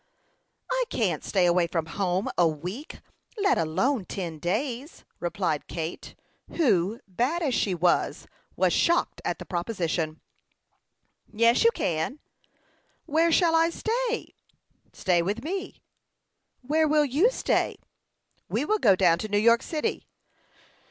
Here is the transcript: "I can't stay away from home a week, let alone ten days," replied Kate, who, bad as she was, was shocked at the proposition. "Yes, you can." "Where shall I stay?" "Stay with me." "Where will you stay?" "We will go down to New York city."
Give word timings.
"I 0.71 0.85
can't 0.89 1.23
stay 1.23 1.45
away 1.45 1.67
from 1.67 1.85
home 1.85 2.27
a 2.35 2.47
week, 2.47 3.01
let 3.37 3.59
alone 3.59 4.05
ten 4.05 4.39
days," 4.39 5.05
replied 5.19 5.67
Kate, 5.67 6.15
who, 6.55 7.01
bad 7.07 7.43
as 7.43 7.53
she 7.53 7.75
was, 7.75 8.25
was 8.55 8.73
shocked 8.73 9.21
at 9.23 9.37
the 9.37 9.45
proposition. 9.45 10.19
"Yes, 11.31 11.63
you 11.63 11.69
can." 11.75 12.17
"Where 13.05 13.31
shall 13.31 13.53
I 13.55 13.69
stay?" 13.69 14.33
"Stay 14.91 15.21
with 15.21 15.43
me." 15.43 15.83
"Where 16.63 16.87
will 16.87 17.05
you 17.05 17.29
stay?" 17.29 17.77
"We 18.49 18.65
will 18.65 18.79
go 18.79 18.95
down 18.95 19.19
to 19.19 19.27
New 19.27 19.37
York 19.37 19.61
city." 19.61 20.07